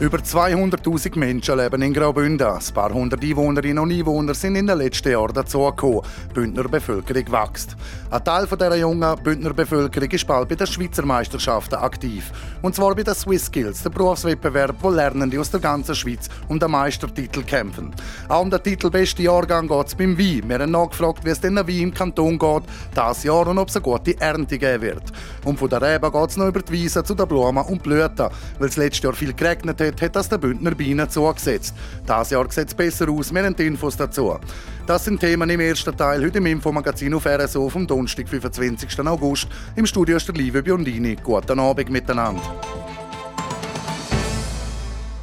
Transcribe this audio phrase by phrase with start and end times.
[0.00, 2.46] Über 200.000 Menschen leben in Graubünden.
[2.46, 6.00] Ein paar hundert Einwohnerinnen und Einwohner sind in den letzten Jahren dazugekommen.
[6.30, 7.76] Die Bündner Bevölkerung wächst.
[8.10, 12.32] Ein Teil dieser jungen Bündner Bevölkerung ist bald bei den Schweizer Meisterschaften aktiv.
[12.62, 16.58] Und zwar bei den Swiss Skills, der Berufswettbewerb, wo Lernende aus der ganzen Schweiz um
[16.58, 17.94] den Meistertitel kämpfen.
[18.26, 20.48] Auch um den Titel Beste Jahrgang geht es beim Wein.
[20.48, 22.62] Wir haben nachgefragt, wie es denn Wein im Kanton geht,
[22.96, 25.12] dieses Jahr und ob es eine gute Ernte geben wird.
[25.44, 28.30] Und von der Reben geht es noch über die Wiese zu den Blumen und Blüten.
[28.58, 31.74] Weil es letztes Jahr viel geregnet hat, hat, hat das der Bündner Bienen zugesetzt.
[32.08, 33.32] Dieses Jahr sieht es besser aus.
[33.32, 34.38] Wir haben die Infos dazu.
[34.86, 39.00] Das sind Themen im ersten Teil heute im Infomagazin auf RSO vom Donnerstag, 25.
[39.06, 39.48] August.
[39.76, 41.16] Im Studio ist der Liebe Biondini.
[41.22, 42.42] Guten Abend miteinander.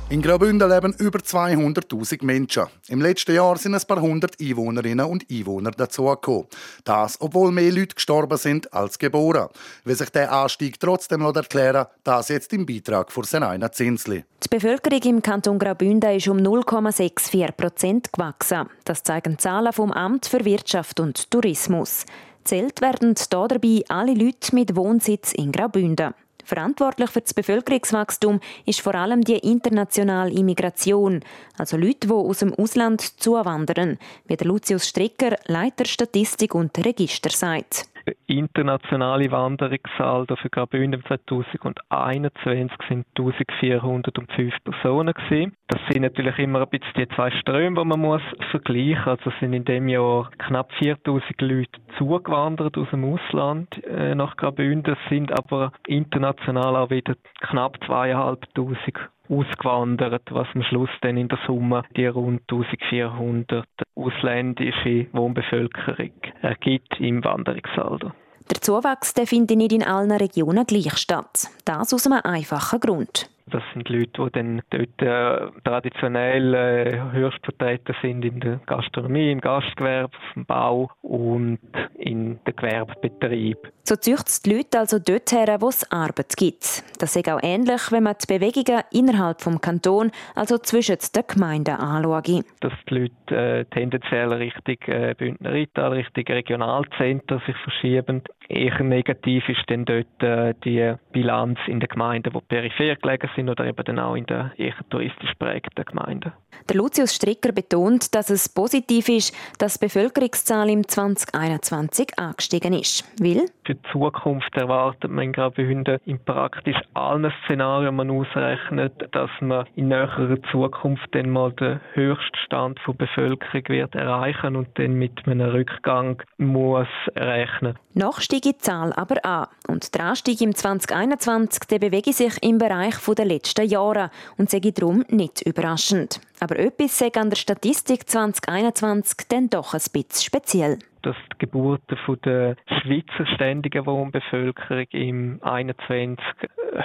[0.10, 2.64] In Graubünden leben über 200.000 Menschen.
[2.88, 6.46] Im letzten Jahr sind ein paar hundert Einwohnerinnen und Einwohner dazugekommen.
[6.86, 9.50] Das, obwohl mehr Leute gestorben sind als geboren.
[9.84, 14.24] Wie sich der Anstieg trotzdem erklären das jetzt im Beitrag von Senaina Zinsli.
[14.46, 18.70] Die Bevölkerung im Kanton Graubünden ist um 0,64 Prozent gewachsen.
[18.86, 22.06] Das zeigen Zahlen vom Amt für Wirtschaft und Tourismus.
[22.46, 26.14] Zählt werden dabei alle Leute mit Wohnsitz in Graubünden.
[26.48, 31.20] Verantwortlich für das Bevölkerungswachstum ist vor allem die internationale Immigration,
[31.58, 37.32] also Leute, die aus dem Ausland zuwandern, wie der Lucius Stricker, Leiter Statistik und Register,
[37.32, 37.90] sagt
[38.28, 45.54] internationale Wanderungssaldo für Graubünden 2021 sind 1405 Personen gewesen.
[45.68, 49.06] Das sind natürlich immer ein bisschen die zwei Ströme, die man muss vergleichen.
[49.06, 54.96] Also sind in dem Jahr knapp 4000 Leute zugewandert aus dem Ausland äh, nach Graubünden,
[55.10, 61.84] sind aber international auch wieder knapp 2500 ausgewandert, was am Schluss dann in der Summe
[61.96, 68.12] die rund 1400 ausländische Wohnbevölkerung ergibt im Wanderungssaldo.
[68.50, 71.50] Der Zuwachs der findet nicht in allen Regionen gleich statt.
[71.66, 73.30] Das aus einem einfachen Grund.
[73.50, 79.32] Das sind Leute, die dann dort äh, traditionell äh, höchst vertreten sind in der Gastronomie,
[79.32, 81.60] im Gastgewerbe, auf dem Bau und
[81.96, 83.58] in den Gewerbebetrieb.
[83.84, 86.84] So züchtet es die Leute also dort her, wo es Arbeit gibt.
[87.00, 91.76] Das ist auch ähnlich, wenn man die Bewegungen innerhalb des Kantons, also zwischen den Gemeinden,
[91.76, 92.44] anschaut.
[92.60, 98.24] Dass die Leute äh, tendenziell Richtung äh, Bündner Rital, Richtung Regionalzentren sich verschieben.
[98.50, 103.50] Eher negativ ist dann dort äh, die Bilanz in den Gemeinden, die peripher gelegen sind
[103.50, 106.32] oder eben dann auch in den eher touristisch prägten Gemeinden.
[106.70, 113.04] Der Lucius Stricker betont, dass es positiv ist, dass die Bevölkerungszahl im 2021 angestiegen ist.
[113.22, 119.30] Weil Für die Zukunft erwartet man in Graubünden in praktisch allen Szenarien man ausrechnet, dass
[119.42, 125.26] man in näherer Zukunft dann mal den Höchststand der Bevölkerung wird erreichen und dann mit
[125.26, 127.78] einem Rückgang muss rechnen.
[127.94, 129.48] Noch steige aber an.
[129.68, 134.60] Und der Anstieg im 2021 der bewege sich im Bereich der letzten Jahre und sei
[134.60, 136.22] darum nicht überraschend.
[136.40, 141.98] Aber etwas sei an der Statistik 2021 dann doch ein bisschen speziell dass die Geburten
[142.24, 146.24] der Schweizer ständigen Wohnbevölkerung im 21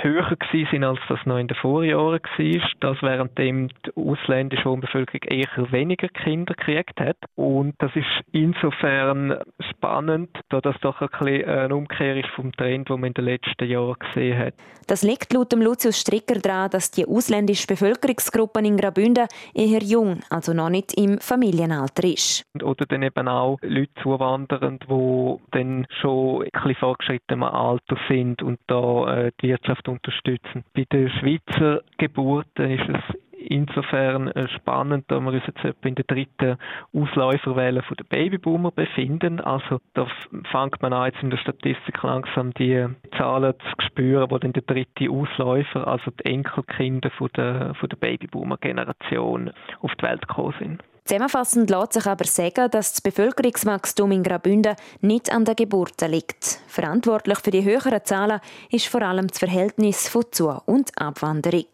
[0.01, 0.37] höher
[0.71, 2.71] sind, als das noch in den Vorjahren war.
[2.81, 7.17] Das währenddem die ausländische Wohnbevölkerung eher weniger Kinder gekriegt hat.
[7.35, 9.39] Und das ist insofern
[9.71, 13.25] spannend, da das doch ein bisschen eine Umkehr ist vom Trend, den man in den
[13.25, 14.55] letzten Jahren gesehen hat.
[14.87, 20.53] Das liegt laut Lucius Stricker daran, dass die ausländische Bevölkerungsgruppe in Graubünden eher jung, also
[20.53, 22.45] noch nicht im Familienalter ist.
[22.63, 28.59] Oder dann eben auch Leute zuwandern, die dann schon ein bisschen fortgeschrittenem Alter sind und
[28.67, 30.65] da äh, die Wirtschaft unterstützen.
[30.75, 33.17] Bei den Schweizer Geburten ist es
[33.49, 36.57] insofern äh, spannend, da wir uns jetzt etwa in der dritten
[36.95, 39.41] Ausläuferwelle von der Babyboomer befinden.
[39.41, 40.07] Also da
[40.51, 42.87] fängt man an, jetzt in der Statistik langsam die
[43.17, 47.97] Zahlen zu spüren, wo dann der dritte Ausläufer, also die Enkelkinder von der, von der
[47.97, 49.51] Babyboomer-Generation
[49.81, 50.83] auf die Welt gekommen sind.
[51.05, 56.61] Zusammenfassend lässt sich aber sagen, dass das Bevölkerungswachstum in Graubünden nicht an der Geburten liegt.
[56.69, 58.41] Verantwortlich für die höheren Zahlen
[58.71, 61.67] ist vor allem das Verhältnis von Zu- und Abwanderung.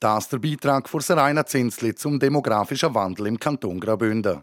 [0.00, 4.40] Das ist der Beitrag von Seraina Zinsli zum demografischen Wandel im Kanton Graubünden.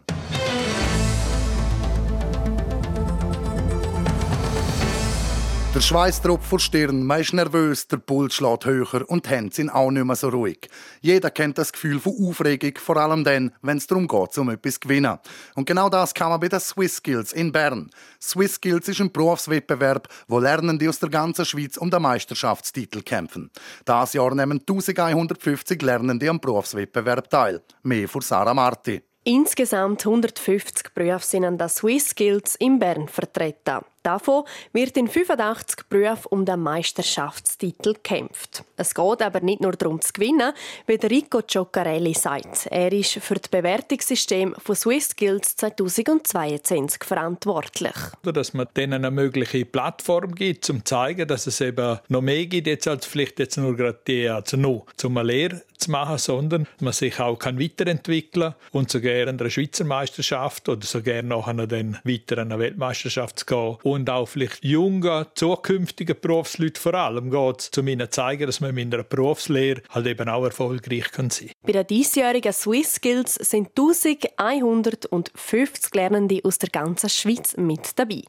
[5.78, 9.54] Der Schweiß tropft vor Stirn, man ist nervös, der Puls schlägt höher und die Hände
[9.54, 10.68] sind auch nicht mehr so ruhig.
[11.00, 14.74] Jeder kennt das Gefühl von Aufregung, vor allem dann, wenn es darum geht, um etwas
[14.74, 15.18] zu gewinnen.
[15.54, 17.90] Und genau das kann man bei den Swiss Skills in Bern.
[18.20, 23.48] Swiss Skills ist ein Berufswettbewerb, wo Lernende aus der ganzen Schweiz um den Meisterschaftstitel kämpfen.
[23.84, 27.62] Das Jahr nehmen 1150 Lernende am Berufswettbewerb teil.
[27.84, 29.00] Mehr für Sarah Marti.
[29.24, 33.80] Insgesamt 150 Berufe sind an der Swiss Skills in Bern vertreten.
[34.02, 38.64] Davon wird in 85 Berufen um den Meisterschaftstitel gekämpft.
[38.76, 40.52] Es geht aber nicht nur darum zu gewinnen,
[40.86, 42.68] wie Rico Cioccarelli sagt.
[42.70, 47.96] Er ist für das Bewertungssystem von Swiss Skills 2022 verantwortlich.
[48.22, 52.46] Dass man denen eine mögliche Plattform gibt, um zu zeigen, dass es eben noch mehr
[52.46, 56.66] gibt, jetzt als vielleicht jetzt nur gerade die, also nur zum Lehre zu machen, sondern
[56.80, 61.28] man sich auch kann weiterentwickeln und so gerne an einer Schweizer Meisterschaft oder so gerne
[61.28, 66.94] nachher dann weiter an einer Weltmeisterschaft zu gehen und auch vielleicht jungen, zukünftigen Berufsleuten vor
[66.94, 71.10] allem geht um ihnen zu zeigen, dass man in einer Berufslehre halt eben auch erfolgreich
[71.12, 77.98] kann sein Bei den diesjährigen Swiss Skills sind 1150 Lernende aus der ganzen Schweiz mit
[77.98, 78.22] dabei.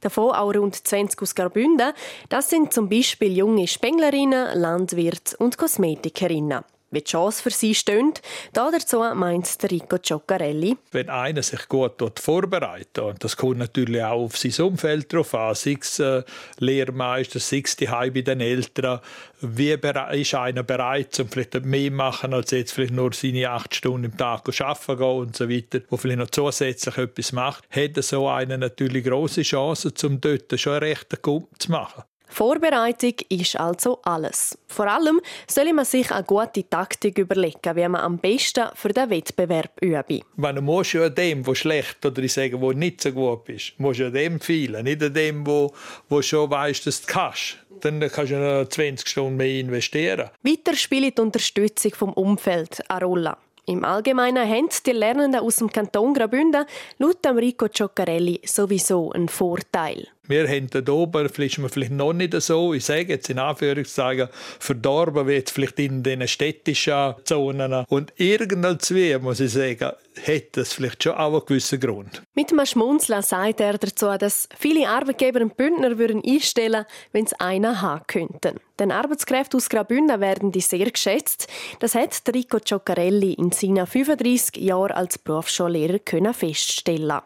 [0.00, 1.92] Davon auch rund 20 aus Graubünden.
[2.28, 6.64] Das sind zum Beispiel junge Spenglerinnen, Landwirte und Kosmetikerinnen
[6.96, 8.22] wie die Chance für sie steht.
[8.52, 10.76] Dazu meint der Rico Cioccarelli.
[10.92, 15.34] Wenn einer sich gut dort vorbereitet, und das kommt natürlich auch auf sein Umfeld drauf
[15.34, 16.22] an, sei es äh,
[16.58, 19.00] Lehrmeister, sei es die bei den Eltern,
[19.40, 24.04] wie ist einer bereit, um vielleicht mehr machen, als jetzt vielleicht nur seine acht Stunden
[24.04, 28.28] im Tag arbeiten gehen und so weiter, wo vielleicht noch zusätzlich etwas macht, hat so
[28.28, 32.04] einer natürlich große Chancen, um dort schon einen rechten Coup zu machen.
[32.26, 34.58] Vorbereitung ist also alles.
[34.66, 39.10] Vor allem soll man sich eine gute Taktik überlegen, wie man am besten für den
[39.10, 40.22] Wettbewerb übt.
[40.36, 43.98] Man muss ja dem, wo schlecht oder ich sage, wo nicht so gut ist, muss
[43.98, 45.72] ja dem fehlen, nicht dem, wo,
[46.08, 47.58] wo schon weißt, dass du kannst.
[47.80, 50.30] Dann kannst du noch 20 Stunden mehr investieren.
[50.42, 53.36] Weiter spielt die Unterstützung vom Umfeld eine Rolle.
[53.68, 56.66] Im Allgemeinen haben die Lernenden aus dem Kanton Graubünden
[56.98, 60.06] laut Rico Cioccarelli sowieso einen Vorteil.
[60.28, 64.28] Wir haben da oben, vielleicht wir vielleicht noch nicht so, ich sage jetzt in Anführungszeichen,
[64.58, 67.84] verdorben wie vielleicht in den städtischen Zonen.
[67.88, 69.92] Und irgendwie, muss ich sagen,
[70.22, 72.22] hätte es vielleicht schon auch einen gewissen Grund.
[72.34, 77.38] Mit einem Schmunzeln sagt er dazu, dass viele Arbeitgeber einen Bündner würden einstellen wenn sie
[77.40, 78.60] einen haben könnten.
[78.78, 81.48] Denn Arbeitskräfte aus Graubünden werden die sehr geschätzt.
[81.80, 86.00] Das hat Rico Cioccarelli in seinen 35 Jahren als Berufsschullehrer
[86.32, 87.20] feststellen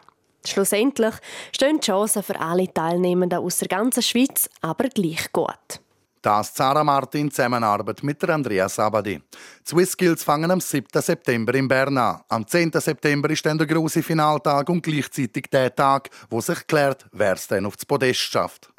[0.45, 1.15] Schlussendlich
[1.55, 5.81] stehen die Chancen für alle Teilnehmenden aus der ganzen Schweiz aber gleich gut.
[6.21, 9.17] Das Zara Martin in Zusammenarbeit mit Andrea Sabadi.
[9.17, 9.21] Die
[9.67, 10.87] Swiss Skills fangen am 7.
[11.01, 12.21] September in Bern an.
[12.29, 12.73] Am 10.
[12.73, 17.47] September ist dann der große Finaltag und gleichzeitig der Tag, wo sich klärt, wer es
[17.47, 18.69] dann aufs Podest schafft.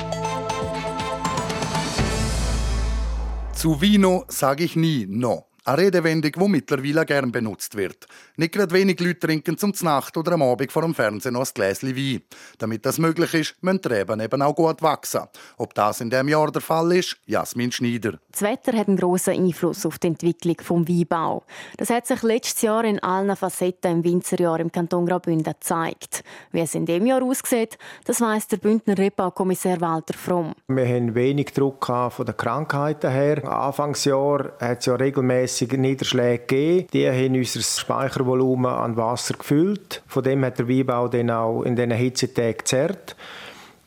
[3.55, 5.52] Zu Vino sage ich nie no.
[5.65, 8.09] Eine Redewendung, die mittlerweile gern benutzt wird.
[8.35, 11.53] Nicht gerade wenig Leute trinken zum Nacht oder am Abend vor dem Fernsehen noch ein
[11.55, 12.23] Gläschen Wein.
[12.59, 15.21] Damit das möglich ist, müssen die Reben eben auch gut wachsen.
[15.59, 18.19] Ob das in diesem Jahr der Fall ist, Jasmin Schneider.
[18.33, 21.45] Das Wetter hat einen grossen Einfluss auf die Entwicklung des Weinbau.
[21.77, 26.25] Das hat sich letztes Jahr in allen Facetten im Winzerjahr im Kanton Graubünden gezeigt.
[26.51, 30.55] Wie es in diesem Jahr aussieht, das weiss der Bündner Rebbaukommissar Walter Fromm.
[30.67, 33.49] Wir haben wenig Druck von den Krankheiten her.
[33.49, 36.87] Anfangsjahr hat es ja regelmäßig regelmäßige Niederschläge gegeben.
[36.93, 40.03] Die haben unser Speichervolumen an Wasser gefüllt.
[40.07, 43.17] Von dem hat der Weinbau dann auch in diesen Hitzetagen gezerrt.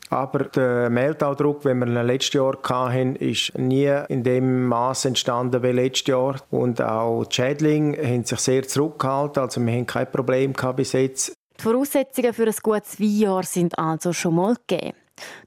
[0.08, 5.72] Aber der Mehltaudruck, den wir letztes Jahr hatten, ist nie in dem Maß entstanden wie
[5.72, 6.36] letztes Jahr.
[6.50, 9.42] Und auch die Schädlinge haben sich sehr zurückgehalten.
[9.42, 11.36] Also wir haben kein Problem bis jetzt.
[11.58, 14.96] Die Voraussetzungen für ein gutes Weinjahr sind also schon mal gegeben.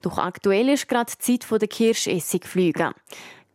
[0.01, 2.91] Doch aktuell ist gerade die Zeit der Kirschessigflüge.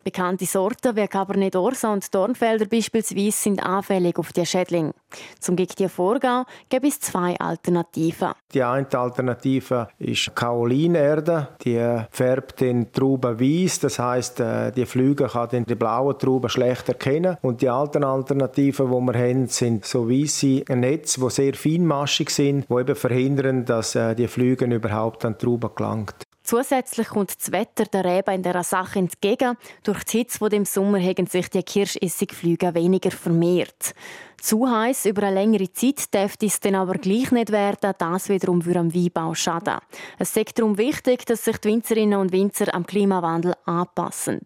[0.04, 4.92] Bekannte Sorten wie Cabernet d'Orsa und Dornfelder beispielsweise sind anfällig auf die Schädlinge.
[5.40, 8.32] Zum gegen die Vorgehen gibt es zwei Alternativen.
[8.52, 11.48] Die eine Alternative ist Kaolinerde.
[11.64, 16.86] Die färbt den Trauben weiß, das heißt, äh, die Flüge kann die blauen Trauben schlecht
[16.90, 17.38] erkennen.
[17.40, 22.66] Und die alten Alternativen, die wir haben, sind so weiße Netze, die sehr feinmaschig sind,
[22.68, 26.23] die eben verhindern, dass äh, die Flüge überhaupt an die Trauben gelangt.
[26.44, 29.56] Zusätzlich kommt das Wetter der Reben in dieser Sache entgegen.
[29.82, 33.94] Durch die Hitze dem Sommer haben sich die Kirschessigflüge weniger vermehrt.
[34.42, 37.94] Zu heiß über eine längere Zeit dürfte es dann aber gleich nicht werden.
[37.98, 39.78] Das wiederum würde am Weinbau schaden.
[40.18, 44.40] Es ist darum wichtig, dass sich die Winzerinnen und Winzer am Klimawandel anpassen.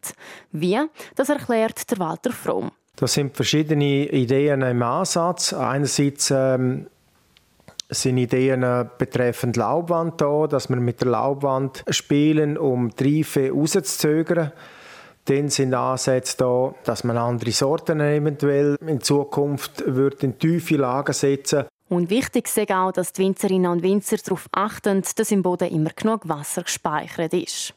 [0.53, 0.79] Wie?
[1.17, 2.71] Das erklärt der Walter Fromm.
[2.95, 5.53] Das sind verschiedene Ideen im Ansatz.
[5.53, 6.87] Einerseits ähm
[7.91, 14.53] sind Ideen betreffend Laubwand da, dass wir mit der Laubwand spielen, um die Reife rauszuzögern.
[15.25, 21.13] Dann sind Ansätze da, dass man andere Sorten eventuell in Zukunft wird in tiefe Lagen
[21.13, 25.69] setzen und wichtig ist auch, dass die Winzerinnen und Winzer darauf achten, dass im Boden
[25.69, 27.75] immer genug Wasser gespeichert ist.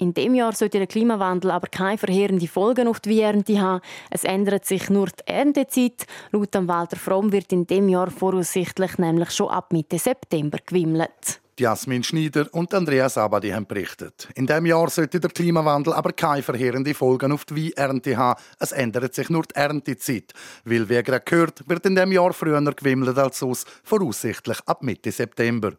[0.00, 3.82] In dem Jahr sollte der Klimawandel aber keine verheerenden Folgen auf die Ernte haben.
[4.10, 6.06] Es ändert sich nur die Erntezeit.
[6.30, 11.40] Laut Walter Fromm wird in dem Jahr voraussichtlich nämlich schon ab Mitte September gewimmelt.
[11.58, 14.28] Jasmin Schneider und Andreas Abadi haben berichtet.
[14.36, 18.40] In diesem Jahr sollte der Klimawandel aber keine verheerenden Folgen auf die Weinernte haben.
[18.60, 20.32] Es ändert sich nur die Erntezeit.
[20.64, 25.10] Weil, wie gerade gehört, wird in diesem Jahr früher gewimmelt als sonst, voraussichtlich ab Mitte
[25.10, 25.72] September.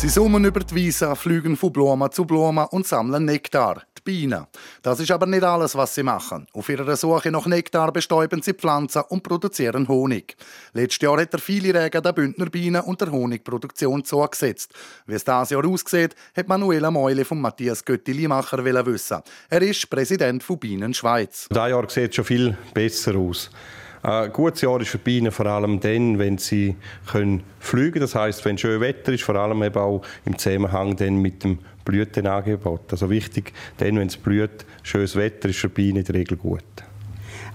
[0.00, 4.46] Sie summen über die Wiese, fliegen von Blume zu Blume und sammeln Nektar, die Bienen.
[4.80, 6.46] Das ist aber nicht alles, was sie machen.
[6.54, 10.36] Auf ihrer Suche nach Nektar bestäuben sie Pflanzen und produzieren Honig.
[10.72, 14.72] Letztes Jahr hat er viele Regen der Bündner Bienen und der Honigproduktion zugesetzt.
[15.04, 19.20] Wie es dieses Jahr aussieht, hat Manuela Meule von Matthias Götti-Limacher wissen.
[19.50, 21.46] Er ist Präsident von Bienen Schweiz.
[21.50, 23.50] Dieses Jahr sieht schon viel besser aus.
[24.02, 26.74] Ein gutes Jahr ist für Bienen vor allem dann, wenn sie
[27.06, 28.00] können fliegen können.
[28.02, 31.58] Das heißt, wenn schön Wetter ist, vor allem eben auch im Zusammenhang dann mit dem
[31.84, 32.92] Blütenangebot.
[32.92, 36.64] Also wichtig, dann, wenn es blüht, schönes Wetter ist für Bienen in der Regel gut.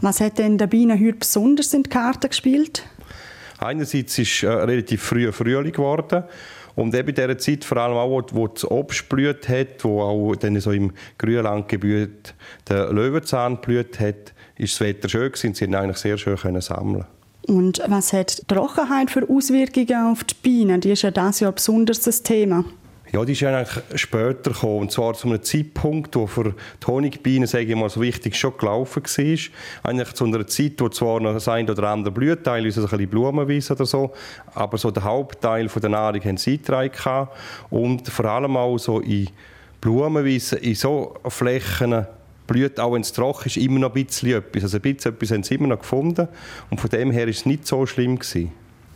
[0.02, 2.84] Was hat denn der Bienen heute besonders in die Karte gespielt?
[3.58, 6.26] Einerseits ist äh, relativ früh Frühling geworden.
[6.76, 10.02] Und eben in dieser Zeit, vor allem auch, wo, wo das Obst blüht hat, wo
[10.02, 12.36] auch dann so im Grünlandgebiet
[12.68, 16.62] der Löwenzahn blüht hat, ist das Wetter schön gewesen, sie konnten eigentlich sehr schön können
[16.62, 17.06] sammeln.
[17.48, 20.82] Und was hat die Trockenheit für Auswirkungen auf die Bienen?
[20.82, 22.66] Die ist ja dieses Jahr besonders das Thema.
[23.12, 24.80] Ja, die ist eigentlich später gekommen.
[24.80, 28.58] Und zwar zu einem Zeitpunkt, wo für die Honigbienen, sage ich mal, so wichtig schon
[28.58, 29.90] gelaufen war.
[29.90, 33.10] Eigentlich zu einer Zeit, wo zwar noch das ein oder andere Blühteil, also ein bisschen
[33.10, 34.12] Blumenwiese oder so,
[34.54, 37.30] aber so der Hauptteil von der Nahrung haben sie eingetragen.
[37.70, 39.30] Und vor allem auch so in
[39.80, 42.08] Blumenwiesen, in so Flächen,
[42.48, 44.64] blüht, auch wenn es trocken ist, immer noch ein bisschen etwas.
[44.64, 46.28] Also ein bisschen etwas haben sie immer noch gefunden.
[46.70, 48.52] Und von dem her ist es nicht so schlimm gewesen.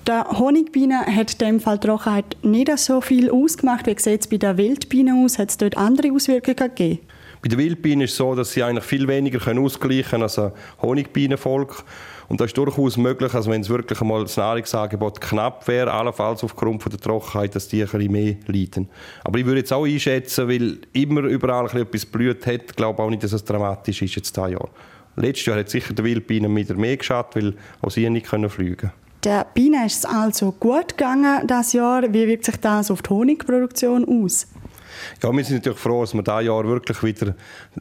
[0.08, 3.86] Der Honigbiene hat in dem Fall Trockenheit nicht so viel ausgemacht.
[3.86, 5.38] Wie sieht es bei der Wildbiene aus?
[5.38, 7.00] Hat es dort andere Auswirkungen gegeben?
[7.42, 10.52] Bei der Wildbiene ist es so, dass sie eigentlich viel weniger ausgleichen können als ein
[10.82, 11.84] Honigbienenvolk.
[12.30, 16.44] Und das ist durchaus möglich, also wenn es wirklich einmal das Nahrungsangebot knapp wäre, allenfalls
[16.44, 18.88] aufgrund von der Trockenheit, dass die ein mehr leiden.
[19.24, 23.10] Aber ich würde jetzt auch einschätzen, weil immer überall ein etwas blüht hat, glaube auch
[23.10, 24.70] nicht, dass es dramatisch ist jetzt dieses Jahr.
[25.16, 28.94] Letztes Jahr hat sicher der Wildbienen wieder mehr geschadet, weil auch sie nicht fliegen können.
[29.24, 32.04] Der Bienen ist es also gut gegangen das Jahr.
[32.14, 34.48] Wie wirkt sich das auf die Honigproduktion aus?
[35.24, 37.36] Ja, wir sind natürlich froh, dass wir dieses Jahr wirklich wieder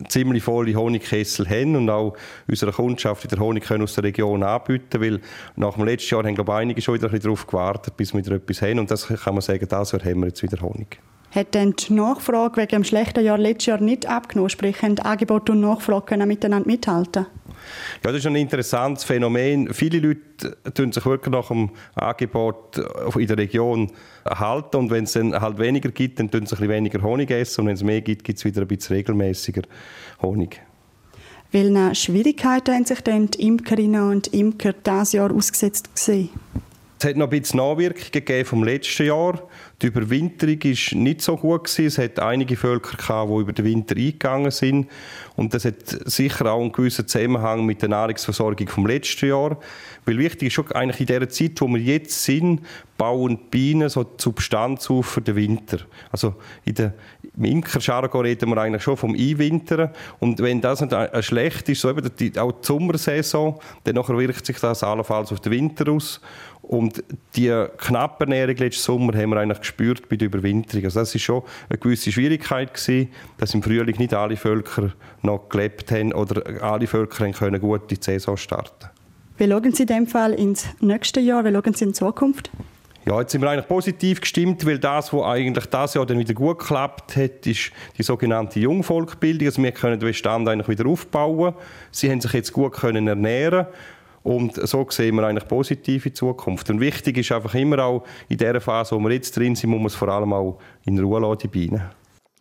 [0.08, 2.16] ziemlich volle Honigkessel haben und auch
[2.48, 5.20] unserer Kundschaft wieder Honig können aus der Region anbieten weil
[5.56, 8.36] nach dem letzten Jahr haben glaube ich, einige schon wieder darauf gewartet, bis wir wieder
[8.36, 10.98] etwas haben und das kann man sagen, dieses Jahr haben wir jetzt wieder Honig.
[11.30, 14.48] Hat denn die Nachfrage wegen dem schlechten Jahr letztes Jahr nicht abgenommen?
[14.48, 17.26] Sprich, haben Angebot und Nachfrage können miteinander mithalten?
[18.04, 19.72] Ja, das ist ein interessantes Phänomen.
[19.72, 22.78] Viele Leute tun sich wirklich nach dem Angebot
[23.16, 23.90] in der Region
[24.24, 27.30] halten und wenn es dann halt weniger gibt, dann tun sie ein bisschen weniger Honig
[27.30, 29.62] essen und wenn es mehr gibt, gibt es wieder ein bisschen regelmäßiger
[30.22, 30.60] Honig.
[31.50, 36.28] Welche Schwierigkeiten haben sich denn die Imkerinnen und Imker dieses Jahr ausgesetzt gesehen?
[37.00, 39.48] Es hat noch ein bisschen Nachwirkungen gegeben vom letzten Jahr.
[39.80, 41.64] Die Überwinterung war nicht so gut.
[41.64, 41.86] Gewesen.
[41.86, 44.88] Es hat einige Völker, gehabt, die über den Winter eingegangen sind.
[45.36, 49.56] Und das hat sicher auch einen gewissen Zusammenhang mit der Nahrungsversorgung vom letzten Jahr.
[50.04, 52.62] Weil wichtig ist schon eigentlich in der Zeit, wo wir jetzt sind,
[52.96, 55.78] bauen die Bienen so die Substanz auf für den Winter.
[56.10, 56.94] Also in der,
[57.38, 59.90] im Imkerjargon reden wir eigentlich schon vom Einwintern.
[60.18, 64.58] Und wenn das nicht schlecht ist, so eben die, auch die Sommersaison, dann wirkt sich
[64.58, 66.20] das allenfalls auf den Winter aus.
[66.62, 67.04] Und
[67.36, 70.84] die knappe Ernährung letzten Sommer haben wir eigentlich gespürt bei der Überwinterung.
[70.84, 74.92] Also das war schon eine gewisse Schwierigkeit gewesen, dass im Frühling nicht alle Völker
[75.22, 78.88] noch gelebt haben oder alle Völker können gut die Saison starten.
[79.36, 81.44] Wie schauen Sie in dem Fall ins nächste Jahr?
[81.44, 82.50] Wie schauen Sie in die Zukunft?
[83.06, 86.34] Ja, jetzt sind wir eigentlich positiv gestimmt, weil das, was eigentlich das Jahr dann wieder
[86.34, 89.48] gut geklappt hat, ist die sogenannte Jungvolkbildung.
[89.48, 91.54] Also wir können den Bestand eigentlich wieder aufbauen.
[91.90, 93.66] Sie haben sich jetzt gut können ernähren
[94.22, 96.68] und so sehen wir eigentlich positive Zukunft.
[96.68, 99.78] Und wichtig ist einfach immer auch in der Phase, wo wir jetzt drin sind, muss
[99.78, 101.82] man es vor allem auch in Ruhe lassen, die Bienen.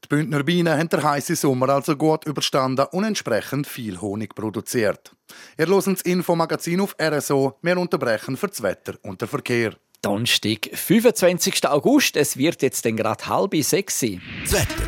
[0.04, 5.16] Die Bündner Bienen haben den heißen Sommer also gut überstanden und entsprechend viel Honig produziert.
[5.58, 7.58] Ihr hört das Infomagazin auf RSO.
[7.62, 9.74] Wir unterbrechen für das Wetter und den Verkehr.
[10.08, 11.68] Donnerstag, 25.
[11.68, 12.16] August.
[12.16, 14.22] Es wird jetzt gerade halb sechs sein.
[14.42, 14.88] Das Wetter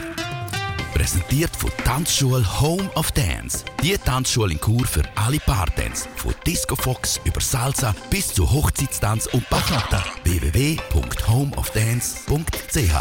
[0.94, 3.66] Präsentiert von Tanzschule Home of Dance.
[3.84, 6.08] Die Tanzschule in Kur für alle Partens.
[6.16, 10.06] Von Disco Fox über Salsa bis zu Hochzeitstanz und Bachata.
[10.24, 12.94] www.homeofdance.ch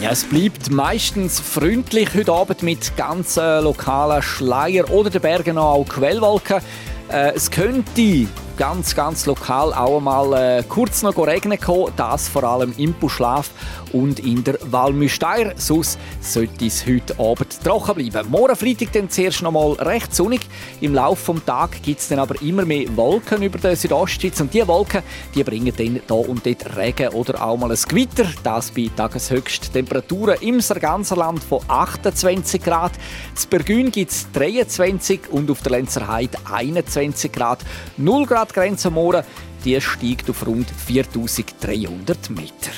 [0.00, 5.58] ja, es bleibt meistens freundlich heute Abend mit ganz äh, lokalen Schleier oder den Bergen
[5.58, 6.60] auch Quellwolken.
[7.08, 11.92] Äh, es könnte ganz, ganz lokal auch mal äh, kurz noch regnen kommen.
[11.96, 13.50] Das vor allem im Buschlaf
[13.92, 15.52] und in der Walmüsteier.
[15.56, 18.28] Sonst sollte es heute Abend trocken bleiben.
[18.30, 20.40] Morgen Freitag dann zuerst noch mal recht sonnig.
[20.80, 24.40] Im Laufe des Tages gibt es dann aber immer mehr Wolken über der Südostschweiz.
[24.40, 25.04] Und diese Wolken
[25.36, 28.26] die bringen dann da und dort Regen oder auch mal ein Gewitter.
[28.42, 32.92] Das bei Tageshöchsten Temperaturen im Sarganserland von 28 Grad.
[33.40, 37.60] In Bergün gibt es 23 und auf der Lenzerheide 21 Grad.
[37.96, 39.24] 0 Grad Stadtgrenze Mohren,
[39.62, 42.72] die steigt auf rund 4300 Meter.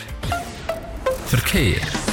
[1.26, 2.09] Verkehr.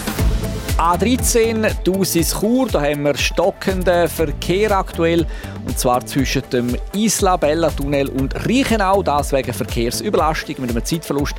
[0.77, 5.25] A13 Dusis Chur, da haben wir stockenden Verkehr aktuell
[5.65, 11.33] und zwar zwischen dem Isla Bella Tunnel und Reichenau, das wegen Verkehrsüberlastung mit einem Zeitverlust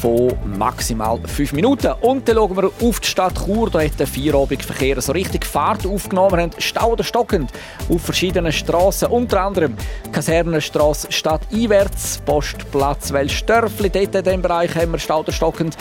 [0.00, 1.92] von maximal 5 Minuten.
[2.00, 3.68] Und dann schauen wir auf die Stadt Chur.
[3.68, 6.36] Da hat der Feierabendverkehr so richtig Fahrt aufgenommen.
[6.36, 7.50] Wir haben Stau oder stockend
[7.88, 9.76] auf verschiedenen Strassen, unter anderem
[10.12, 13.90] Kasernenstrasse stadteinwärts, Postplatz Wellstörfli.
[13.90, 15.76] Dort in diesem Bereich haben wir Stau oder stockend.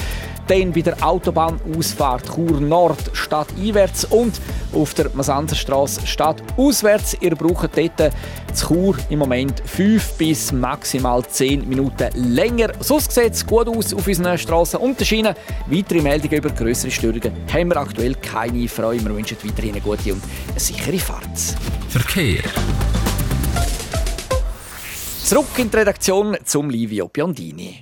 [0.48, 4.40] Dann bei der Autobahnausfahrt Chur Nord stadteinwärts und
[4.74, 7.18] auf der Masanzerstraße stadtauswärts.
[7.22, 8.14] Ihr braucht dort
[8.54, 12.72] zu Chur im Moment 5 bis maximal 10 Minuten länger.
[12.80, 15.36] Sonst sieht es gut aus auf unseren Straßen und den Schienen.
[15.68, 18.68] Weitere Meldungen über größere Störungen haben wir aktuell keine.
[18.68, 19.06] Freude.
[19.06, 21.38] Wir wünschen weiterhin eine gute und eine sichere Fahrt.
[21.90, 22.44] Verkehr.
[25.24, 27.82] Zurück in die Redaktion zum Livio Biondini.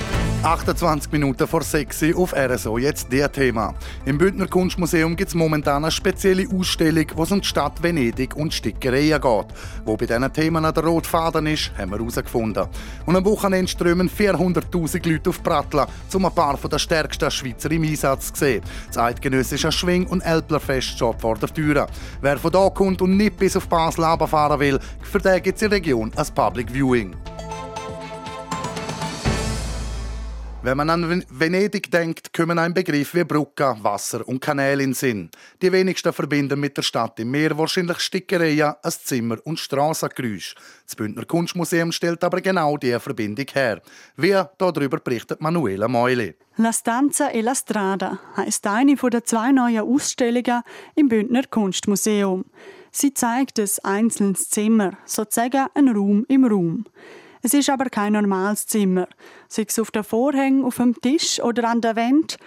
[0.43, 2.79] 28 Minuten vor 6 Uhr auf RSO.
[2.79, 3.75] Jetzt der Thema.
[4.05, 8.35] Im Bündner Kunstmuseum gibt es momentan eine spezielle Ausstellung, wo es um die Stadt Venedig
[8.35, 9.45] und Stickereien geht.
[9.85, 12.65] Wo bei diesen Themen der rote Faden ist, haben wir herausgefunden.
[13.05, 17.83] Und am Wochenende strömen 400.000 Leute auf Prattla, um ein paar der stärksten Schweizer im
[17.83, 18.63] Einsatz zu sehen.
[18.87, 21.85] Das eidgenössische Schwing- und Elblerfest steht vor der Tür.
[22.19, 25.61] Wer von da kommt und nicht bis auf Basel fahren will, für den gibt es
[25.61, 27.15] in der Region ein Public Viewing.
[30.63, 35.31] Wenn man an Venedig denkt, kommen ein Begriff wie Brücke, Wasser und Kanäle in Sinn.
[35.59, 40.53] Die wenigsten verbinden mit der Stadt im Meer wahrscheinlich Stickereien, ein Zimmer und Strassengeräusch.
[40.85, 43.81] Das Bündner Kunstmuseum stellt aber genau diese Verbindung her.
[44.17, 46.35] Wie darüber berichtet Manuela Meuli.
[46.57, 50.61] La Stanza e la Strada heisst eine der zwei neuen Ausstellungen
[50.93, 52.45] im Bündner Kunstmuseum.
[52.91, 56.85] Sie zeigt ein einzelnes Zimmer, sozusagen ein Raum im Raum.
[57.41, 59.07] Es ist aber kein normales Zimmer.
[59.47, 62.37] Sei es auf den Vorhängen, auf dem Tisch oder an der Wand.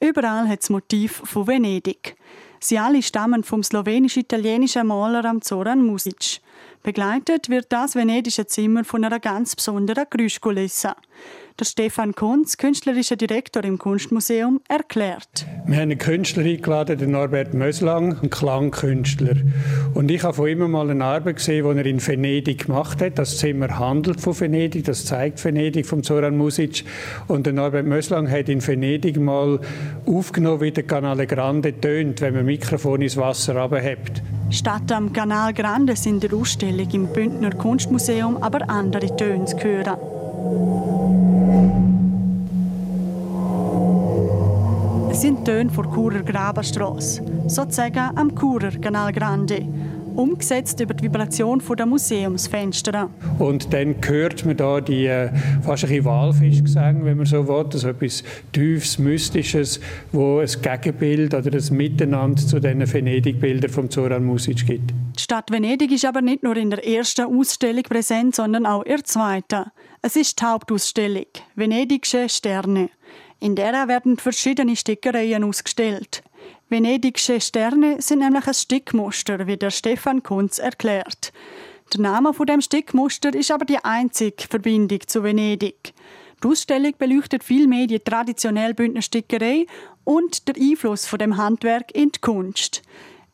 [0.00, 2.16] Überall hat das Motiv von Venedig.
[2.60, 6.40] Sie alle stammen vom slowenisch-italienischen Maler Zoran Music.
[6.82, 10.94] Begleitet wird das venedische Zimmer von einer ganz besonderen Geräuschkulisse.
[11.60, 15.46] Der Stefan Kunz, künstlerischer Direktor im Kunstmuseum, erklärt.
[15.66, 19.36] Wir haben einen Künstler eingeladen, den Norbert Möslang, einen Klangkünstler.
[19.94, 23.18] Und ich habe von ihm mal eine Arbeit gesehen, die er in Venedig gemacht hat.
[23.18, 26.84] Das Zimmer handelt von Venedig, das zeigt Venedig vom Zoran Music.
[27.28, 29.60] Und der Norbert Möslang hat in Venedig mal
[30.06, 34.22] aufgenommen, wie der Canale Grande tönt, wenn man Mikrofon ins Wasser abhebt.
[34.50, 39.56] Statt am Canal Grande sind in der Ausstellung im Bündner Kunstmuseum aber andere Töne zu
[39.56, 39.96] hören.
[45.10, 49.66] Es sind Töne von Churer Grabenstrasse, sozusagen am Churer Canal Grande,
[50.16, 53.10] umgesetzt über die Vibration der Museumsfenster.
[53.38, 55.30] Und dann hört man da die äh,
[55.62, 58.22] fast ein Walfischgesang, wenn man so will, also etwas
[58.52, 59.80] Tiefes, Mystisches,
[60.12, 64.90] wo ein Gegenbild oder ein Miteinander zu diesen Venedig-Bildern vom Zoran Music gibt.
[65.16, 68.96] Die Stadt Venedig ist aber nicht nur in der ersten Ausstellung präsent, sondern auch in
[68.96, 69.64] der zweiten.
[70.02, 72.90] Es ist die Hauptausstellung «Venedigsche Sterne».
[73.40, 76.22] In der werden verschiedene Stickereien ausgestellt.
[76.72, 81.30] Venedigsche Sterne sind nämlich ein Stickmuster, wie der Stefan Kunz erklärt.
[81.92, 85.92] Der Name von dem Stickmuster ist aber die einzige Verbindung zu Venedig.
[86.42, 89.66] Die Ausstellung beleuchtet vielmehr die traditionelle Bündner Stickerei
[90.04, 92.80] und der Einfluss von dem Handwerk in die Kunst.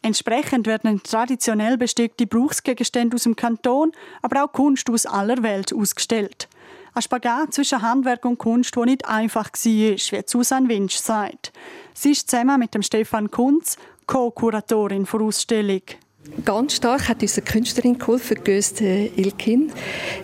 [0.03, 6.49] Entsprechend werden traditionell bestickte Brauchsgegenstände aus dem Kanton, aber auch Kunst aus aller Welt ausgestellt.
[6.95, 9.97] Ein Spagat zwischen Handwerk und Kunst, der nicht einfach war, wie
[10.27, 11.53] Susanne Winch sagt.
[11.95, 15.83] Sie ist zusammen mit dem Stefan Kunz Co-Kuratorin der Ausstellung.
[16.45, 19.73] Ganz stark hat unsere Künstlerin geholfen, Göste Ilkin.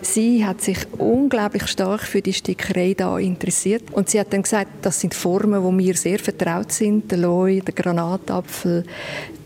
[0.01, 3.91] Sie hat sich unglaublich stark für die Stickerei da interessiert.
[3.91, 7.11] Und sie hat dann gesagt, das sind Formen, wo mir sehr vertraut sind.
[7.11, 8.85] Der Loi, der Granatapfel,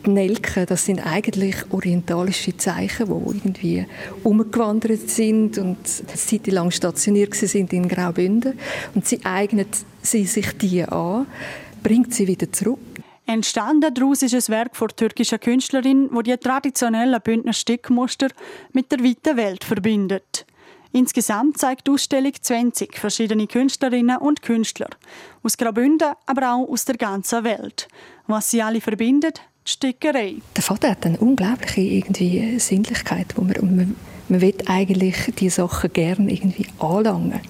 [0.05, 3.85] die Nelke, das sind eigentlich orientalische Zeichen, die irgendwie
[4.23, 8.53] umgewandert sind und eine Zeit lang stationiert sind in Graubünden.
[8.95, 9.69] Und sie eignet
[10.01, 11.25] sie sich die an,
[11.83, 12.79] bringt sie wieder zurück
[13.29, 18.29] Entstanden daraus ist ein Werk von türkischer Künstlerin, wo die traditionellen Bündner Stickmuster
[18.73, 20.47] mit der weiten Welt verbindet.
[20.93, 24.89] Insgesamt zeigt die Ausstellung 20 verschiedene Künstlerinnen und Künstler.
[25.43, 27.87] Aus Graubünden, aber auch aus der ganzen Welt.
[28.25, 30.37] Was sie alle verbindet, die Stickerei.
[30.55, 33.95] Der Vater hat eine unglaubliche irgendwie Sinnlichkeit, wo man, man,
[34.27, 37.41] man will eigentlich die Sachen gerne irgendwie anlangen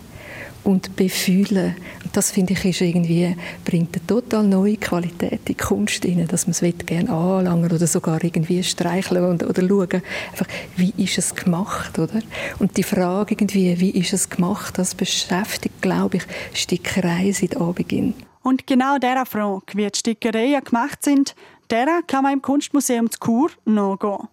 [0.64, 1.76] und befühlen.
[2.04, 6.28] Und das finde ich ist irgendwie, bringt eine total neue Qualität in die Kunst rein,
[6.28, 11.18] dass man es gerne anlangen oder sogar irgendwie streicheln und, oder schauen, einfach, wie ist
[11.18, 12.22] es gemacht, oder?
[12.60, 18.14] Und die Frage irgendwie, wie ist es gemacht, das beschäftigt, glaube ich, Stickerei seit Anbeginn.
[18.42, 21.36] Und genau dieser Frage, wie die Stickereien gemacht sind,
[21.70, 24.28] der kann man im Kunstmuseum zu Chur nachgehen.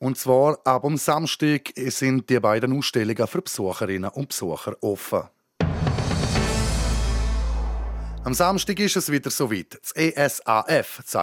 [0.00, 5.22] Und zwar ab am Samstag sind die beiden Ausstellungen für Besucherinnen und Besucher offen.
[8.24, 9.78] Am Samstag ist es wieder soweit.
[9.82, 11.14] Das ESAF, das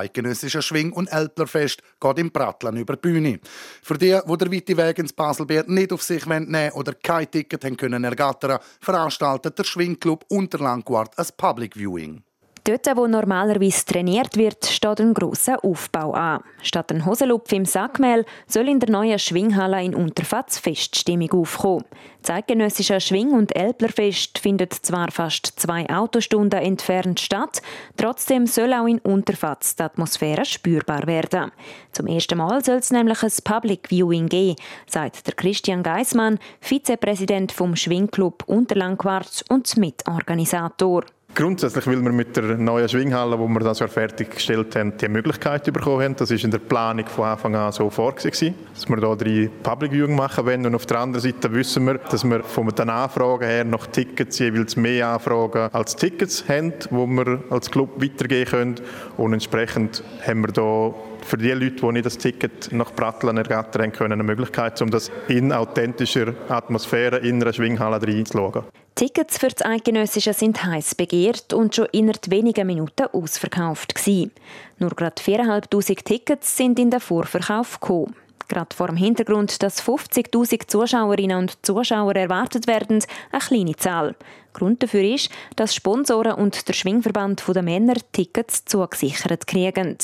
[0.61, 3.39] Schwing- und Älplerfest, geht im Prattlen über die Bühne.
[3.81, 7.65] Für die, die der weite Weg ins Baselbiet nicht auf sich nehmen oder kein Ticket
[7.65, 12.21] haben können ergattern, veranstaltet der Schwingclub Unterlandquart ein Public Viewing.
[12.63, 16.43] Dort, wo normalerweise trainiert wird, steht ein grosser Aufbau an.
[16.61, 21.85] Statt ein Hosenlupf im Sackmehl soll in der neuen Schwinghalle in Unterfatz Feststimmung aufkommen.
[22.21, 27.63] Das eidgenössische Schwing- und Elblerfest findet zwar fast zwei Autostunden entfernt statt,
[27.97, 31.51] trotzdem soll auch in Unterfatz die Atmosphäre spürbar werden.
[31.93, 37.51] Zum ersten Mal soll es nämlich ein Public Viewing geben, sagt der Christian Geismann, Vizepräsident
[37.51, 41.05] vom Schwingclub Unterlandquarz und Mitorganisator.
[41.33, 45.63] Grundsätzlich will wir mit der neuen Schwinghalle, wo wir das ja fertiggestellt haben, die Möglichkeit
[45.63, 46.15] bekommen haben.
[46.17, 49.93] Das ist in der Planung von Anfang an so vorgesehen, dass wir hier drei Public
[49.93, 50.65] Viewing machen wollen.
[50.65, 54.39] Und auf der anderen Seite wissen wir, dass wir von den Anfragen her noch Tickets
[54.39, 58.75] jeweils mehr Anfragen als Tickets haben, wo wir als Club weitergehen können.
[59.15, 60.93] Und entsprechend haben wir hier
[61.25, 65.09] für die Leute, die nicht das Ticket nach Pratteln ergattern können, eine Möglichkeit, um das
[65.29, 68.63] in authentischer Atmosphäre in einer Schwinghalle reinzuschauen.
[69.01, 74.31] Tickets für das Eidgenössische sind heiß begehrt und schon innerhalb weniger Minuten ausverkauft gewesen.
[74.77, 78.15] Nur gerade 4'500 Tickets sind in den Vorverkauf gekommen.
[78.47, 84.13] Gerade vor dem Hintergrund, dass 50.000 Zuschauerinnen und Zuschauer erwartet werden, eine kleine Zahl.
[84.53, 89.97] Grund dafür ist, dass Sponsoren und der Schwingverband der Männer Tickets zugesichert kriegen.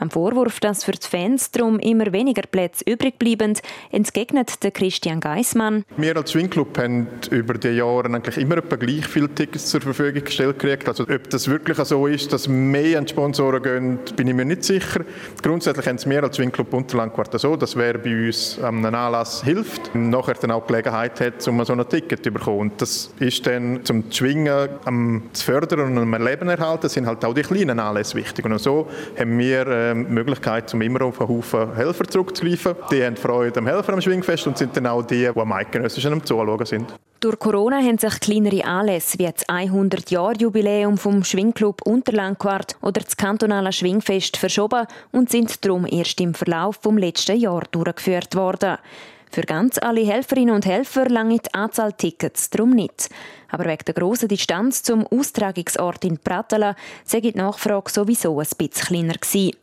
[0.00, 3.52] Am Vorwurf, dass für die Fans darum immer weniger Plätze übrig bleiben,
[3.92, 5.84] entgegnet der Christian Geismann.
[5.98, 10.24] Wir als Schwingclub haben über die Jahre eigentlich immer etwa gleich viele Tickets zur Verfügung
[10.24, 10.88] gestellt gekriegt.
[10.88, 14.46] Also ob das wirklich so ist, dass mehr an die Sponsoren gehen, bin ich mir
[14.46, 15.04] nicht sicher.
[15.42, 19.94] Grundsätzlich haben es wir als Schwingclub Unterlandquart so, dass wer bei uns am Anlass hilft,
[19.94, 22.60] nachher dann auch Gelegenheit hat, um so ein Ticket zu bekommen.
[22.60, 27.24] Und das ist dann zum Schwingen am zu fördern und am Leben erhalten, sind halt
[27.24, 28.44] auch die kleinen Anlässe wichtig.
[28.44, 32.76] Und so haben wir äh, die Möglichkeit, um immer auf einen Haufen Helfer zurückzuliefern.
[32.92, 36.12] Die haben Freude am Helfer am Schwingfest und sind dann auch die, die am Eidgenössischen
[36.12, 36.94] am Zuschauen sind.
[37.18, 43.72] Durch Corona haben sich kleinere Anlässe wie das 100-Jahr-Jubiläum vom Schwingclub Unterlandquart oder das kantonale
[43.72, 48.78] Schwingfest verschoben und sind darum erst im Verlauf des letzten Jahres durchgeführt worden.
[49.32, 53.10] Für ganz alle Helferinnen und Helfer lange die Anzahl Tickets darum nicht.
[53.50, 58.86] Aber wegen der grossen Distanz zum Austragungsort in Pratala sei die Nachfrage sowieso ein bisschen
[58.86, 59.56] kleiner gewesen.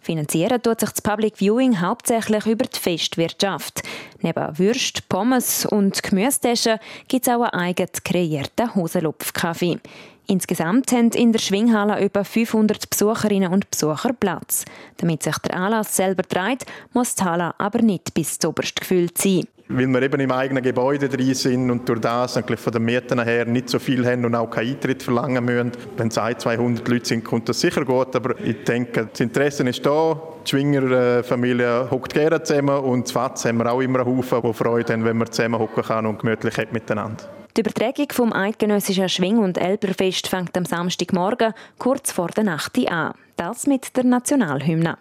[0.00, 3.82] Finanzieren tut sich das Public Viewing hauptsächlich über die Festwirtschaft.
[4.20, 6.78] Neben Würst, Pommes und Gemüsetaschen
[7.08, 9.78] gibt es auch einen eigen kreierten Hosenlupfkaffee.
[10.26, 14.64] Insgesamt haben in der Schwinghalle etwa 500 Besucherinnen und Besucher Platz.
[14.98, 19.46] Damit sich der Anlass selber dreht, muss die Halle aber nicht bis zuoberst gefüllt sein.
[19.74, 23.22] Weil wir eben im eigenen Gebäude drin sind und durch das eigentlich von den Mieten
[23.22, 25.72] her nicht so viel haben und auch keinen Eintritt verlangen müssen.
[25.96, 29.66] Wenn es 100, 200 Leute sind, kommt das sicher gut, aber ich denke, das Interesse
[29.68, 30.20] ist da.
[30.44, 34.52] Die Schwinger-Familie hockt gerne zusammen und zu Fatz haben wir auch immer einen Haufen, die
[34.52, 37.24] Freude haben, wenn man zusammen hocken kann und gemütlich hat miteinander.
[37.56, 43.12] Die Übertragung vom Eidgenössischen Schwing- und Elberfest fängt am Samstagmorgen kurz vor der Nacht an.
[43.36, 44.96] Das mit der Nationalhymne.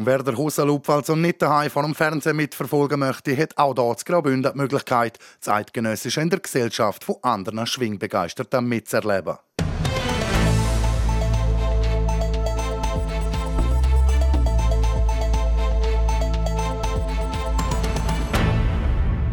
[0.00, 3.96] Und wer der Hosenlupf also nicht daheim vor dem Fernsehen mitverfolgen möchte, hat auch hier
[3.98, 9.36] zu Graubünden die Möglichkeit, das Eidgenössische in der Gesellschaft von anderen Schwingbegeisterten mitzuerleben.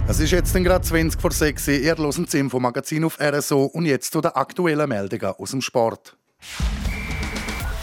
[0.10, 1.74] Es ist jetzt gerade 20 vor 6 Uhr.
[1.76, 6.18] Ihr hört das Infomagazin auf RSO und jetzt zu den aktuellen Meldungen aus dem Sport.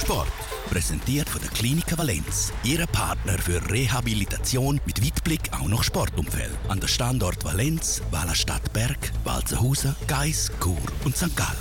[0.02, 0.43] Sport.
[0.74, 2.52] Präsentiert von der Klinik Valenz.
[2.64, 6.50] Ihre Partner für Rehabilitation mit Weitblick auch noch Sportumfeld.
[6.66, 11.36] An der Standort Valenz, Wallerstadt Berg, Walzenhausen, Geis, Chur und St.
[11.36, 11.52] Gallen.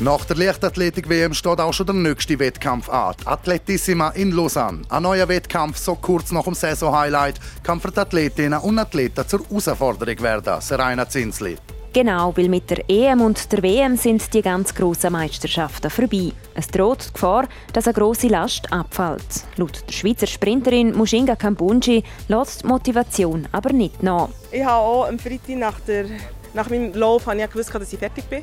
[0.00, 3.14] Nach der Leichtathletik-WM steht auch schon der nächste Wettkampf an.
[3.20, 4.82] Die Athletissima in Lausanne.
[4.88, 9.48] Ein neuer Wettkampf, so kurz nach dem Saison-Highlight, kann für die Athletinnen und Athleten zur
[9.48, 10.60] Herausforderung werden.
[10.60, 11.58] Serena Zinsli.
[11.96, 16.30] Genau, weil mit der EM und der WM sind die ganz grossen Meisterschaften vorbei.
[16.54, 19.46] Es droht die Gefahr, dass eine grosse Last abfällt.
[19.56, 24.28] Laut der Schweizer Sprinterin Mushinga Kambunji lässt die Motivation aber nicht nach.
[24.52, 26.04] Ich habe auch am Freitag nach, der,
[26.52, 28.42] nach meinem Lauf gewusst, dass ich fertig bin.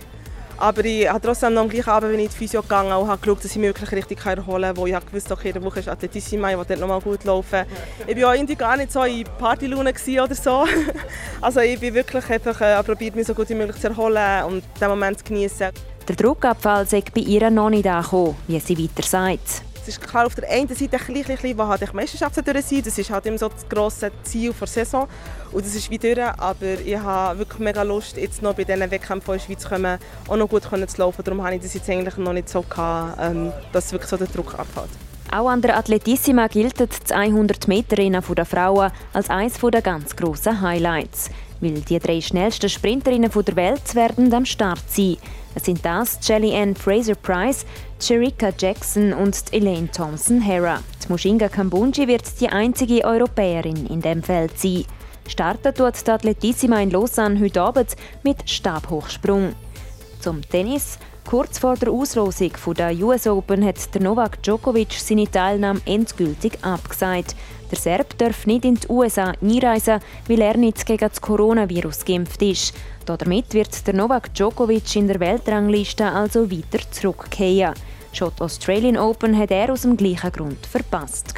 [0.64, 3.10] Aber ich habe trotzdem noch am gleichen Abend bin ich in die Physio gegangen und
[3.10, 4.78] habe geschaut, dass ich mich wirklich richtig erholen kann.
[4.78, 7.66] Wo ich wusste, okay, der Woche ist Athletissima, ich dort nochmal gut laufen.
[8.08, 10.66] Ich war auch irgendwie gar nicht so in Partylaune oder so.
[11.42, 14.64] Also ich bin wirklich einfach äh, probiert, mich so gut wie möglich zu erholen und
[14.80, 15.72] den Moment zu genießen.
[16.08, 19.64] Der Druckabfall sei bei ihr noch nicht angekommen, wie sie weiter sagt.
[19.86, 22.46] Es ist klar auf der einen Seite ein bisschen, bisschen was halt die Meisterschaft sein
[22.46, 25.10] Das ist halt immer so das grosse Ziel der Saison.
[25.52, 28.90] Und das ist wie durch, aber ich habe wirklich mega Lust, jetzt noch bei diesen
[28.90, 31.22] Wettkämpfen in der Schweiz kommen, auch noch gut zu laufen.
[31.22, 34.28] Darum habe ich das jetzt eigentlich noch nicht so gehabt, ähm, dass wirklich so der
[34.28, 34.90] Druck abfällt.
[35.34, 40.16] Auch an der Athletissima gilt das 100 Meter Rennen der Frauen als eines der ganz
[40.16, 41.32] grossen Highlights.
[41.60, 45.18] Weil die drei schnellsten Sprinterinnen der Welt werden am Start sein.
[45.56, 47.66] Es sind das Jelly Ann Fraser-Price,
[48.00, 50.84] Cherika Jackson und Elaine Thompson-Hera.
[51.04, 54.86] Die Mushinga Kambunji wird die einzige Europäerin in dem Feld sein.
[55.28, 59.56] Startet tut die Athletissima in Lausanne heute Abend mit Stabhochsprung.
[60.20, 61.00] Zum Tennis.
[61.26, 67.36] Kurz vor der Auslosung der US Open hat der Novak Djokovic seine Teilnahme endgültig abgesagt.
[67.72, 72.42] Der Serb darf nicht in die USA einreisen, weil er nicht gegen das Coronavirus geimpft
[72.42, 72.76] ist.
[73.06, 77.74] Damit wird der Novak Djokovic in der Weltrangliste also weiter zurückkehren.
[78.12, 81.34] Schon die Australian Open hat er aus dem gleichen Grund verpasst.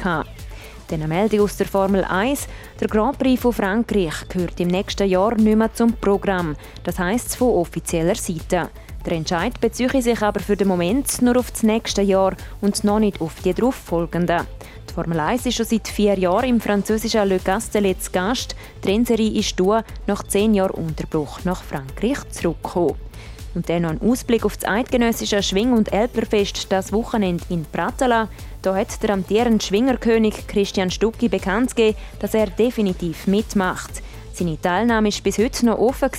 [0.92, 2.48] Eine Meldung aus der Formel 1.
[2.80, 6.54] Der Grand Prix von Frankreich gehört im nächsten Jahr nicht mehr zum Programm.
[6.84, 8.68] Das heisst von offizieller Seite.
[9.06, 12.98] Der Entscheid beziehe sich aber für den Moment nur auf das nächste Jahr und noch
[12.98, 14.48] nicht auf die darauffolgenden.
[14.90, 18.56] Die Formel 1 ist schon seit vier Jahren im französischen Le Castellet zu Gast.
[18.82, 22.96] Die Rennserie ist durch, nach zehn Jahren Unterbruch nach Frankreich zurückgekommen.
[23.54, 28.28] Und dann noch ein Ausblick auf das eidgenössische Schwing- und Elperfest das Wochenende in Pratala.
[28.60, 34.02] Da hat der amtierende Schwingerkönig Christian Stucki bekannt gegeben, dass er definitiv mitmacht.
[34.38, 36.10] Seine Teilnahme war bis heute noch offen,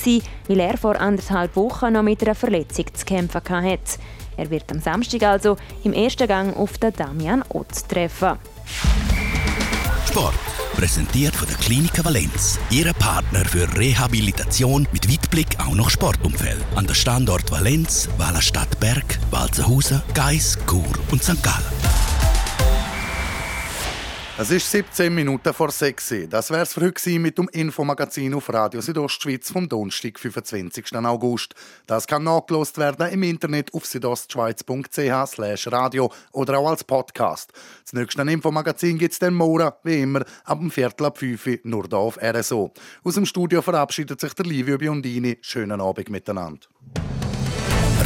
[0.48, 4.00] weil er vor anderthalb Wochen noch mit einer Verletzung zu kämpfen hatte.
[4.38, 8.40] Er wird am Samstag also im ersten Gang auf den Damian Ott treffen.
[10.08, 10.34] Sport.
[10.76, 12.60] Präsentiert von der Klinik Valenz.
[12.72, 16.64] Ihre Partner für Rehabilitation mit Weitblick auch noch Sportumfeld.
[16.76, 21.42] An der Standort Valenz, Wallerstadt Berg, Walzenhausen, Geis, Chur und St.
[21.44, 21.97] Gallen.
[24.40, 26.28] Es ist 17 Minuten vor 6 Uhr.
[26.28, 30.96] Das wär's für heute mit dem Infomagazin auf Radio Südostschweiz vom Donnerstag, 25.
[30.98, 31.56] August.
[31.88, 37.52] Das kann nachgelost werden im Internet auf südostschweiz.ch radio oder auch als Podcast.
[37.84, 41.86] Das nächste Infomagazin gibt's dann morgen, wie immer, ab dem Viertel ab 5 Uhr, nur
[41.90, 42.72] hier auf RSO.
[43.04, 45.40] Aus dem Studio verabschiedet sich der Livio Biondini.
[45.42, 46.68] Schönen Abend miteinander.